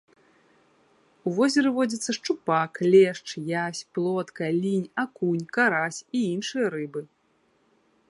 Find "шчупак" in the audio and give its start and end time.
2.19-2.71